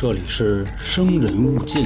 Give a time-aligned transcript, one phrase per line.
[0.00, 1.84] 这里是生人勿近。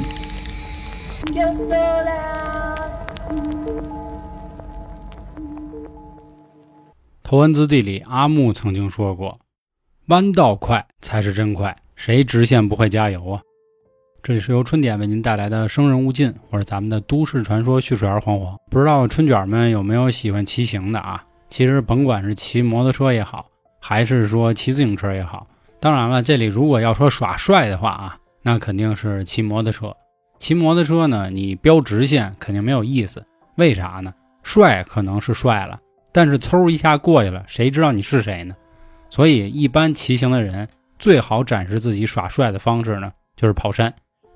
[7.23, 9.39] 头文字 D 里，阿木曾经说过
[10.09, 13.41] ：“弯道快才是真快，谁直线不会加油啊？”
[14.23, 18.55] 这里是由春点为您带来的生人勿近，我是咱们的都市传说蓄水儿黄黄。
[18.71, 21.25] 不知道春卷们有没有喜欢骑行的啊？
[21.49, 23.47] 其实甭管是骑摩托车也好，
[23.81, 25.47] 还是说骑自行车也好，
[25.83, 29.93] 当然了，这里如果要说耍帅的话啊，那肯定是骑摩托车。
[30.39, 33.27] 骑摩托车呢，你飙直线肯定没有意思。
[33.57, 34.15] 为啥呢？
[34.45, 35.81] 帅可能是帅了，
[36.13, 38.55] 但是嗖一下过去了，谁知道你是谁呢？
[39.11, 40.69] 所以，一般骑行的人
[41.01, 43.93] 最好展示自己耍帅的方式呢，就是跑山。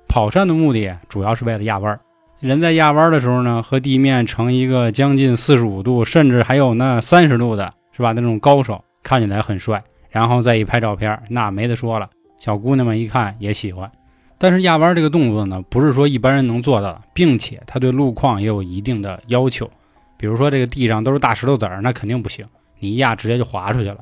[0.09, 1.97] 跑山的目的主要是为了压弯。
[2.41, 8.11] 人在压弯的时候呢，和地面成一个将近四十五度，甚至还有那三十度的，是吧？
[8.11, 12.09] 那种高手看起来很帅，然后再一拍照片，那没得说了。
[12.37, 13.91] 小姑娘们一看也喜欢。
[14.37, 19.69] 但是压弯这个动作呢，不是说一般人能做到的，并且它对路况也有一定的要求。
[20.15, 22.45] 比如说这个地上都是大石头子儿，那肯定不行，
[22.79, 23.97] 你一压直接就滑出去了。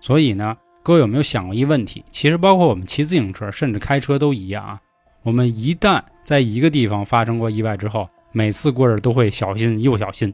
[0.00, 2.02] 所以呢，各位有没有想过一问题？
[2.10, 4.80] 其实包括我们骑自行车，甚至开车都一样啊。
[5.22, 10.32] 我们一旦在一个地方发生过意外之后，每次过这都会小心又小心。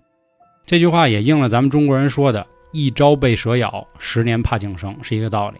[0.64, 5.58] 这句话也应了咱们中国人说的“一朝被蛇咬，十年怕井绳”是一个道理。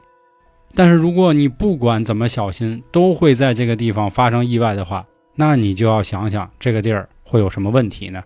[0.75, 5.07] 但是如果你不管怎么小心，都会在这个地方发生意外的话，
[5.37, 8.21] 那你就要想想这个地儿会有什么问题呢？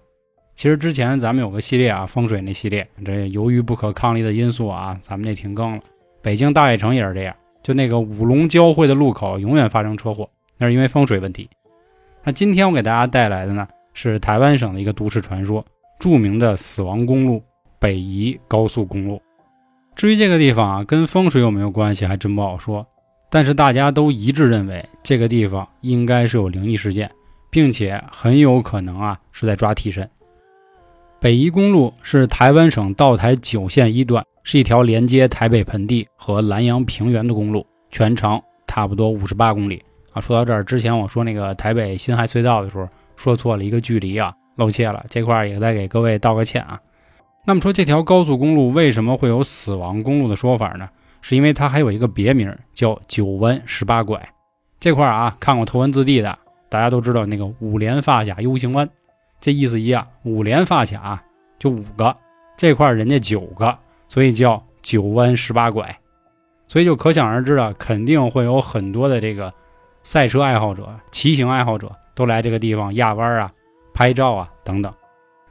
[0.55, 5.83] 其实之前咱们有个系列啊，风水那系列，这由于不可抗力的因素啊，咱们这停更了。
[6.23, 11.50] 北京大悦城也是这样，就那个五龙交汇的路口永远发生车祸，那是因为风水问题。
[12.25, 15.62] 那今天我给大家带来的呢，是台湾省的一个都市传说，
[15.98, 17.42] 著名的死亡公路——
[17.79, 19.21] 北宜高速公路。
[19.95, 22.87] 至于这个地方啊，跟风水有没有关系，还真不好说。
[23.31, 27.11] 但是大家都一致认为，这个地方应该是有灵异事件，
[27.51, 30.08] 并且很有可能啊是在抓替身。
[31.20, 39.83] 北宜公路是台湾省道台九线一段，是一条连接台北盆地和南阳平原的公路，全长差不多五十八公里
[40.13, 40.20] 啊。
[40.20, 46.81] 说到这儿，之前我说那个台北新海隧道的时候，说错了一个距离啊，露怯了，这块儿也再给各位道个歉啊。
[47.48, 50.86] 那么说这条高速公路为什么会有死亡公路的说法呢？
[51.23, 54.23] 是因为它还有一个别名叫九弯十八拐。
[54.79, 56.39] 这块啊，看过头文字 D 的，
[56.69, 58.87] 大家都知道那个五连发卡 U 型弯，
[59.41, 61.25] 这意思一样，五连发卡
[61.58, 62.14] 就五个，
[62.58, 63.79] 这块人家九个，
[64.11, 65.98] 所以叫九弯十八拐。
[66.67, 69.51] 所以就可想而知了，肯定会有很多的这个
[70.03, 73.51] 赛车爱好者、骑行爱好者都来这个地方压弯啊、
[73.95, 74.92] 拍照啊等等。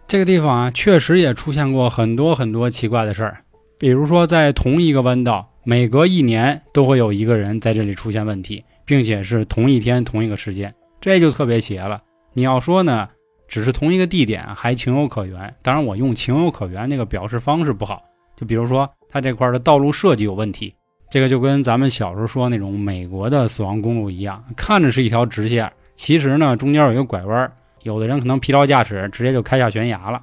[0.08, 3.40] 这个地方啊，确实也出现过很多很多奇怪的事儿，
[3.78, 12.02] 比如说在同一个弯道，每隔一年都会有一个人在这里出现问题，并且是同一天同一个时间，这就特别邪了。
[12.32, 13.10] 你要说呢，
[13.50, 15.54] 只是同一个地点，还情有可原。
[15.62, 18.02] 当然，我用情有可原那个表示方式不好，
[18.38, 20.74] 就比如说它这块的道路设计有问题，
[21.12, 27.52] 这个就跟咱们小时候说那种美国的死亡公路一样，看着是一条直线，其实呢中间有一个拐弯。
[27.88, 30.22] 有的人可能疲劳驾驶，直接就开下悬崖了。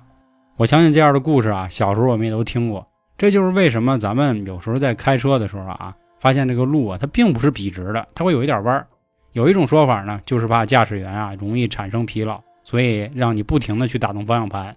[0.56, 2.86] 我相信这样的故事啊，小时候我们也都听过。
[3.16, 8.86] 这就是为什么咱们有时候在开车的时候啊，发现这个路啊，它并不是笔直的，它会有一点弯。
[9.32, 14.76] 有一种说法呢，就是怕驾驶员啊容易产生疲劳，所以让你不停的去打动方向盘。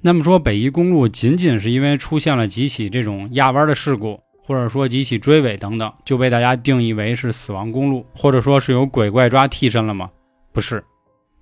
[0.00, 10.08] 那么说，北宜公路仅仅是因为出现了几起这种压弯的事故，或者说几起追尾等等，就被大家定义为是死亡公路，或者说是有鬼怪抓替身了吗？
[10.52, 10.82] 不是。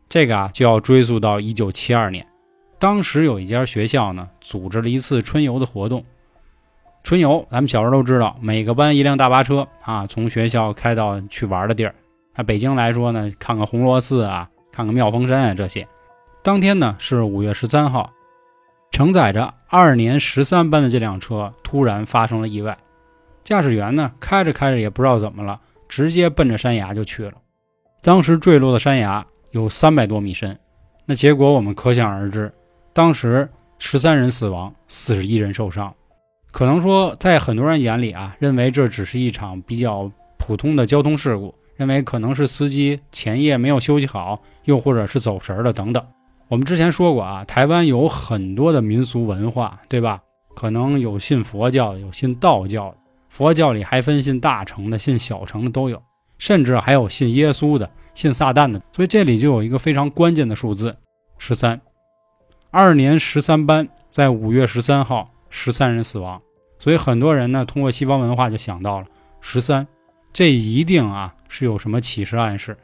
[0.08, 2.26] 这个啊，就要追溯到一九七二年，
[2.78, 6.02] 当时有一家学校呢，组织了一次春游的活动。
[7.02, 11.94] 春游，咱们小时候都知道，每个班一辆大巴车啊，从学校开到去玩的地儿。
[12.34, 15.86] 那北京来说呢，看个红螺寺啊，看个妙峰山啊，这些。
[16.42, 18.10] 当天呢是五月十三号，
[18.90, 22.78] 承载着二年十三班的这辆车突然发生了意外，
[23.44, 27.34] 驾驶员呢开着开着也不知道怎么了，直接奔着山崖就去了。
[28.02, 29.26] 当时坠落的山崖。
[29.50, 30.58] 有三百多米深，
[31.06, 32.52] 那结果我们可想而知。
[32.92, 33.48] 当时
[33.78, 35.94] 十三人死亡，四十一人受伤。
[36.50, 46.04] 可能说，在很多人眼里啊，认为这只是一场比较普通的交通事故，认为可能是司机前夜没有休息好，又或者是走神了等等。
[46.48, 50.20] 我们之前说过啊，台湾有很多的民俗文化，对吧？
[50.54, 52.94] 可能有信佛教的，有信道教，
[53.28, 56.02] 佛教里还分信大乘的、信小乘的都有。
[56.38, 60.96] 甚至还有信耶稣的、信撒旦的，所以这里就有一个非常关键的数字：
[61.37, 61.81] 十三。
[62.70, 66.40] 二年十三班在五月十三号，十三人死亡。
[66.79, 69.06] 所以很多人呢，通过西方文化就想到了
[69.40, 69.87] 十三，
[70.32, 72.76] 这一定啊是有什么启示暗示。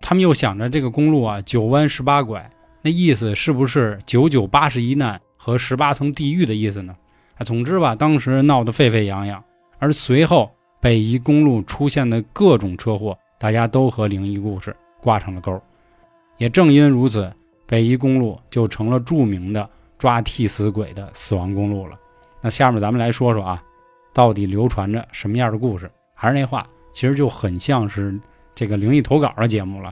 [0.00, 2.50] 他们又想着这个公路啊九弯十八拐，
[2.82, 6.96] 那意思是不是九九八十一难和十八层地狱的意思呢？
[7.36, 9.42] 啊，总之吧，当时闹得沸沸扬扬，
[9.78, 10.50] 而随后
[10.84, 15.58] 北宜公路出现的各种车祸，大家都和灵异故事挂上了钩。
[16.36, 17.32] 也正因如此，
[17.66, 19.66] 北宜公路就成了著名的
[19.96, 21.98] 抓替死鬼的死亡公路了。
[22.42, 23.64] 那下面咱们来说说啊，
[24.12, 25.90] 到底流传着什么样的故事？
[26.12, 28.20] 还是那话，其实就很像是
[28.54, 29.90] 这个灵异投稿的节目了。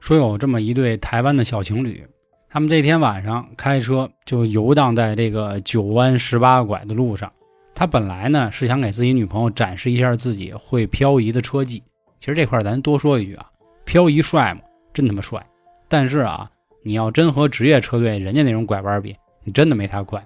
[0.00, 2.04] 说有这么一对台湾的小情侣。
[2.48, 7.30] 他们这天晚上开车就游荡在这个九弯十八拐的路上。
[7.78, 11.80] 他本来呢是想给自己女朋友展示一下自己会漂移的车技。
[12.18, 13.48] 其实这块咱多说一句啊，
[13.84, 14.62] 漂移帅吗？
[14.92, 15.46] 真他妈帅！
[15.86, 16.50] 但是啊，
[16.82, 19.14] 你要真和职业车队人家那种拐弯比，
[19.44, 20.20] 你真的没他快。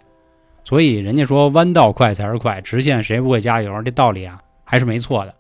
[0.65, 3.83] 所以人家说弯道快才是快，直线谁不会加油？
[3.83, 5.35] 这道理啊还是没错的。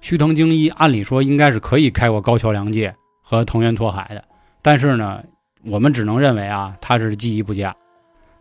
[0.00, 2.94] 须藤精一按理说应该是可以开过高桥良介
[3.24, 4.22] 和藤原拓海的，
[4.62, 5.20] 但是呢。
[5.66, 7.76] 我们只能认为啊，他是技艺不佳。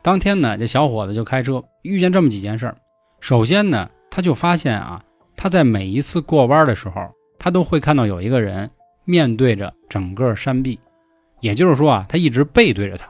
[0.01, 2.77] 当天呢，这小伙子就开车遇见这么几件事儿。
[3.19, 5.01] 首先呢，他就发现啊，
[5.35, 8.69] 他在每一次过弯的时候，他都会看到有一个人
[9.05, 10.79] 面对着整个山壁，
[11.39, 13.07] 也就是说啊，他一直背对着他，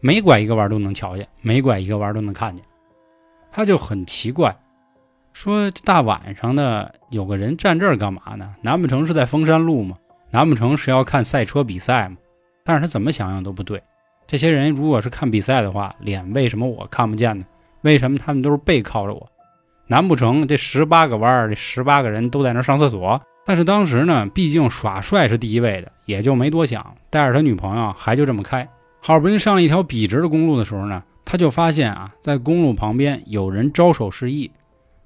[0.00, 2.64] 每拐一个弯都能瞧见，每拐一个弯都能看见。
[3.50, 4.54] 他就很奇怪，
[5.32, 8.54] 说这大晚上的有个人站这儿干嘛呢？
[8.60, 9.96] 难不成是在封山路吗？
[10.30, 12.16] 难不成是要看赛车比赛吗？
[12.62, 13.82] 但是他怎么想想都不对，
[14.26, 17.46] 这些人如果是看比赛的话，脸为什么我看不见呢？
[17.82, 19.26] 为什么他们都是背靠着我？
[19.88, 23.20] 难不成这十八个弯，这十八个人都在那上厕所？
[23.44, 28.68] 但是当时呢，毕竟耍帅是第一位的，也就没多想，带着他女朋友还就这么开。
[29.00, 34.50] 好不容易上了一条笔直的公路的时候呢，他就发现啊，在公路旁边有人招手示意，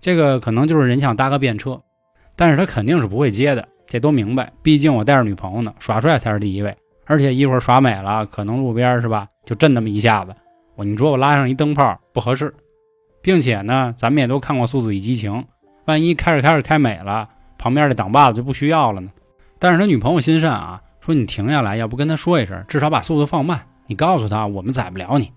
[0.01, 1.83] 这个可能就是人想搭个便车，
[2.35, 6.75] 但是他肯定是不会接的，这都明白，毕竟我带着女朋友呢，耍帅才是第一位。
[7.05, 10.33] 而且一会儿耍美了，可能路边是吧，就震那么一下子。
[10.77, 12.55] 我你说我拉上一灯泡不合适，
[13.23, 15.33] 并且呢，咱们也都看过《速度与激情》，
[15.85, 17.29] 万一开着开着开美了，
[17.59, 19.11] 旁边的挡把子就不需要了呢。
[19.59, 23.67] 但是他女朋友心善啊，说你停下来，要不跟他说一声，至少把速度放慢。
[23.87, 25.33] 你告诉他我们宰不了你。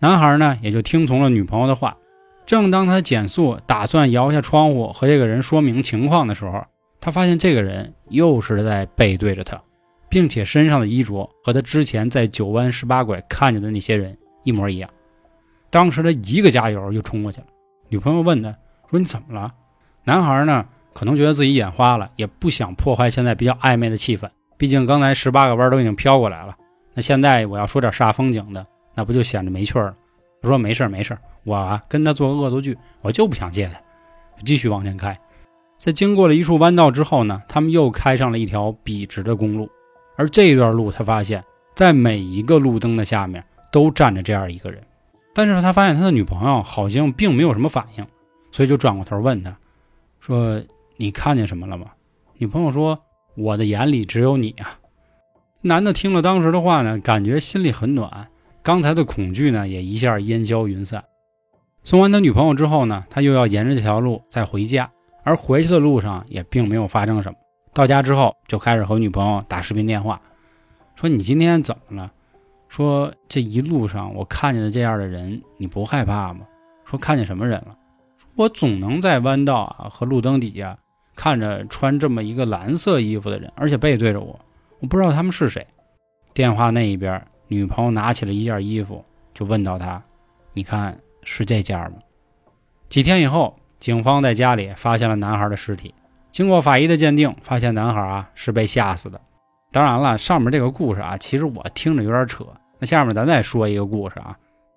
[0.00, 1.96] 男孩呢也就听从了女朋友的话。
[2.44, 6.64] 正当他减速，打算摇下窗户和这个人说明情况的时候，
[7.00, 9.60] 他发现这个人又是在背对着他。
[10.08, 14.88] 并且身上的衣着和他之前在九弯十八拐看见的那些人一模一样。
[15.70, 17.46] 当时他一个加油就冲过去了。
[17.88, 18.50] 女朋友问他
[18.90, 19.52] 说：“你怎么了？”
[20.04, 24.28] 男孩呢，可能觉得自己眼花了，也不想破坏现在比较暧昧的气氛。
[24.56, 26.56] 毕竟刚才十八个弯都已经飘过来了，
[26.94, 29.94] 那现在我要说点煞风景的，那不就显得没趣了？
[30.40, 33.78] 他说：“没事没事我啊跟他做恶作剧，我就不想借他。”
[34.44, 35.18] 继续往前开。
[35.78, 39.68] 在经过了一处弯道之后呢，他们又开上了一条笔直的公路。
[40.16, 44.82] 而这一段路，他发现，在每一个路灯的下面都站着这样一个人，
[45.36, 48.06] 但是他发现他的女朋友好像并没有什么反应，
[48.50, 49.54] 所以就转过头问他，
[50.18, 50.62] 说
[50.96, 51.88] ：“你看见什么了吗？”
[52.38, 52.98] 女朋友说
[53.36, 54.78] ：“我的眼里只有你啊。”
[55.60, 58.28] 男的听了当时的话呢，感觉心里很暖，
[58.62, 61.04] 刚才的恐惧呢也一下烟消云散。
[61.84, 64.90] 送完他女朋友之后呢，他又要沿着这条路再回家，
[65.22, 67.36] 而回去的路上也并没有发生什么。
[67.74, 70.18] 到家之后，就开始和女朋友打视频电话，
[70.94, 72.10] 说：“你今天怎么了？”
[72.68, 76.46] 说：“这一路上我看见的这样的人，你不害怕吗？”
[76.84, 77.76] 说：“看见什么人了？”
[78.34, 80.78] 我总能在弯道啊和路灯底下
[81.14, 84.38] 看着穿这么一个蓝色衣服的人，而且背对着我，
[84.80, 85.66] 我不知道他们是谁。
[86.34, 90.02] 电话那一边，女朋友拿起了一件衣服，就问到他
[90.52, 91.98] ：“你看是这件吗？”
[92.90, 95.94] 几天以后，警方在家里发现了男孩的尸体。
[96.30, 99.18] 经过法医的鉴定，发现男孩啊是被吓死的。
[99.76, 102.46] 当然了，上面这个故事啊，其实我听着有点扯。
[102.78, 104.34] 那下面咱再说一个故事啊，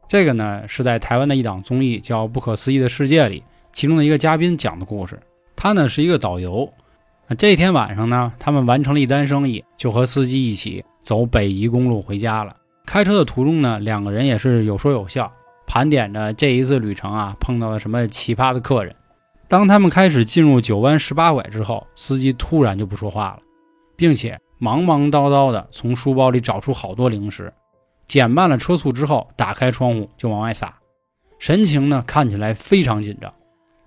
[0.09, 3.41] 这个呢是在台湾的一档综艺叫《不可思议的世界》里，
[3.71, 5.17] 其中的一个嘉宾讲的故事。
[5.55, 6.69] 他呢是一个导游。
[7.37, 12.53] 这天晚上呢，他们完成了一单生意，就和司机一起走北宜公路回家了。
[12.85, 15.31] 开车的途中呢，两个人也是有说有笑，
[15.65, 18.93] 盘点着这一次旅程啊碰到了什么奇葩的客人。
[19.47, 23.39] 当他们开始进入九弯十八拐之后，司机突然就不说话了，
[23.95, 27.51] 并且忙忙叨叨的从书包里找出好多零食，
[28.05, 30.77] 减慢了车速之后，打开窗户就往外撒，
[31.39, 33.33] 神情呢看起来非常紧张。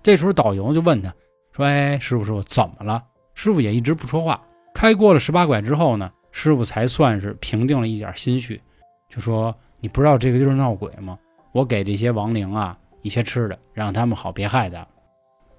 [0.01, 1.13] 这时候导游就问他
[1.51, 3.03] 说：“哎，师傅，师傅怎么了？”
[3.35, 4.41] 师傅也一直不说话。
[4.73, 8.59] 开过了十八拐之后呢，师傅才算是平定了一点心绪，
[9.07, 11.17] 就说：“你不知道这个地儿闹鬼吗？
[11.51, 14.87] 我给这些亡灵啊一些吃的，让他们好别害咱。”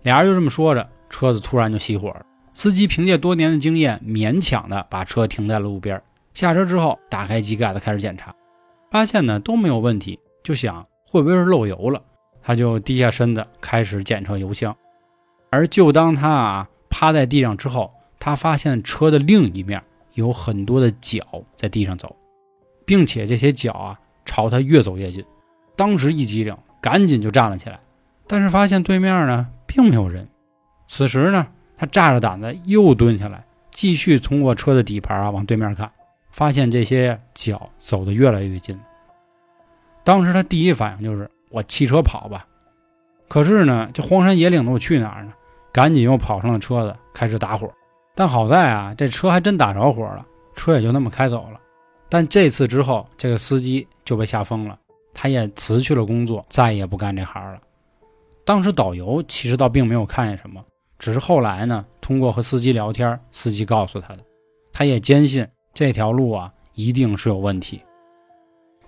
[0.02, 2.26] 俩人就这么说着，车子突然就熄火了。
[2.54, 6.00] 司机凭借多年的经验，勉强的把车停在了路边。
[6.34, 8.32] 下车之后，打开机盖子开始检查，
[8.92, 12.00] 发现呢都没有问题，就想会不会是漏油了？
[12.40, 14.74] 他就低下身子开始检测油箱。
[15.50, 19.82] 而就当他啊趴在地上之后，他发现车的另一面
[20.14, 21.24] 有很多的脚
[21.56, 22.14] 在地上走，
[22.86, 25.24] 并且这些脚啊朝他越走越近。
[25.74, 27.80] 当时一激灵，赶紧就站了起来，
[28.28, 30.28] 但是发现对面呢并没有人。
[30.86, 31.48] 此时呢。
[31.84, 35.90] 他炸着胆子又蹲下来，继续通过车的底盘啊往对面看，
[36.30, 38.78] 发现这些脚走得越来越近。
[40.02, 42.46] 当时他第一反应就是我弃车跑吧，
[43.28, 45.32] 可是呢，这荒山野岭的我去哪儿呢？
[45.72, 47.70] 赶紧又跑上了车子，开始打火。
[48.14, 50.24] 但好在啊，这车还真打着火了，
[50.54, 51.60] 车也就那么开走了。
[52.08, 54.78] 但这次之后，这个司机就被吓疯了，
[55.12, 57.60] 他也辞去了工作，再也不干这行了。
[58.46, 60.64] 当时导游其实倒并没有看见什么。
[60.98, 64.20] 只是后来呢，通过和司机聊天，司机告诉他的，
[64.72, 67.80] 他也坚信这条路啊一定是有问题。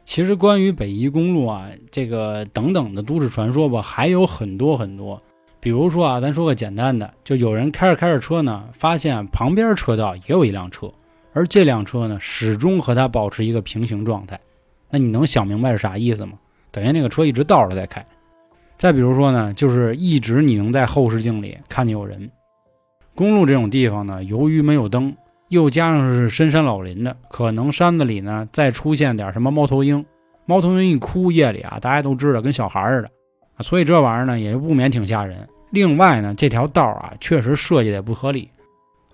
[0.04, 5.20] 其实关于北宜公路啊这个等等的都市传说吧，还有很多很多。
[5.58, 10.88] 比如说啊，咱说个简单的，就有人开着开着车呢，发现旁边车道也有一辆车，
[11.32, 14.38] 而这辆车呢始终和他保持一个平行状态。
[14.88, 16.34] 那你能想明白是啥意思吗？
[16.70, 18.06] 等于那个车一直倒着在开。
[18.76, 22.30] 再比如说呢，就是一直你能在后视镜里看见有人。
[23.14, 25.16] 公路这种地方呢，由于没有灯，
[25.48, 30.04] 又加上是深山老林的，可能山子里呢再出现点什么猫头鹰。
[30.44, 33.08] 猫头鹰一哭，夜里啊，大家都知道跟小孩似的，
[33.62, 35.48] 所以这玩意儿呢也就不免挺吓人。
[35.70, 38.50] 另外呢，这条道啊确实设计的也不合理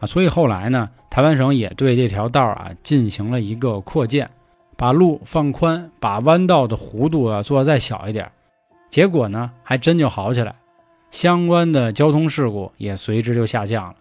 [0.00, 4.28] 啊，所以后来呢，台湾省也对这条道啊进行了一个扩建，
[4.76, 8.30] 把路放宽，把弯道的弧度啊做的再小一点。
[8.92, 10.54] 结果呢，还真就好起来，
[11.10, 13.94] 相关的交通事故也随之就下降了。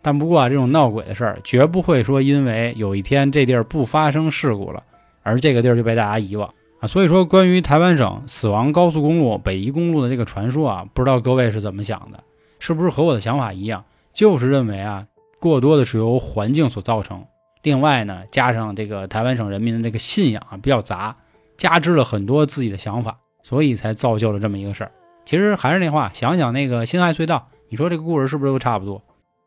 [0.00, 4.82] 但不过啊，这种闹鬼的事儿绝不会说因为有一天这地儿不发生事故了，
[5.22, 6.48] 而这个地儿就被大家遗忘
[6.80, 6.88] 啊。
[6.88, 12.24] 所以说，关于台湾省死亡高速公路北宜公路的这个传说啊，不知道各位是怎么想的？
[12.58, 13.84] 是不是和我的想法一样，
[14.14, 15.08] 就是认为啊，
[15.40, 17.26] 过多的是由环境所造成。
[17.60, 21.18] 另外呢，加上这个台湾省人民的这个信仰啊比较杂，
[21.58, 23.18] 加之了很多自己的想法。
[23.42, 24.92] 所以才造就了这么一个事儿。
[25.24, 29.02] 其实还是那话，想想那个辛亥隧道，你说这个故事是不是都差不多？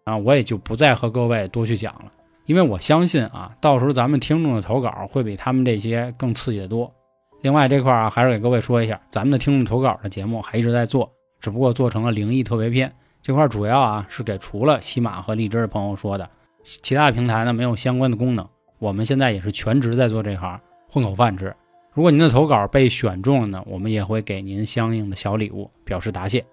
[0.06, 2.12] 啊，我也就不再和各位多去讲了，
[2.46, 6.94] 因为我相信啊，到时候咱们听众的投稿会比他们这些更刺激的多。
[7.42, 16.30] 另外这块啊，还是给各位说一下，咱们的听众投稿的节目还一直在做，只不过做成了灵异特别篇这块，主要啊是给除了喜马和荔枝的朋友说的，
[16.64, 18.48] 其他平台呢没有相关的功能。
[18.80, 20.60] 我们现在也是全职在做这行，
[20.90, 21.56] 混口饭吃。
[21.96, 26.46] 如果您的投稿被选中了呢，我们也会给您相应的小礼物表示答谢。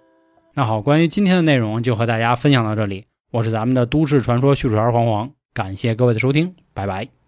[0.54, 3.06] 那好，关于今天的内容就和大家分享到这里。
[3.32, 7.21] 我是咱们的都市传说叙述员黄黄，感谢各位的收听，拜拜。